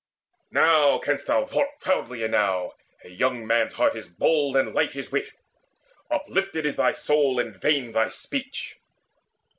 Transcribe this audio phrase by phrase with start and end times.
[0.49, 2.71] Now canst thou vaunt Proudly enow:
[3.03, 5.29] a young man's heart is bold And light his wit.
[6.09, 8.79] Uplifted is thy soul And vain thy speech.